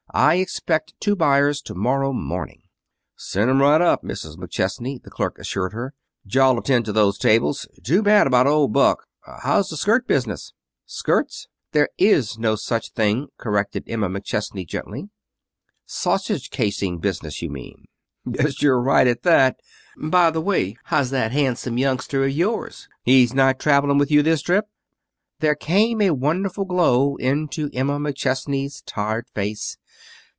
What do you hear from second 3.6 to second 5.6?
right up, Mrs. McChesney," the clerk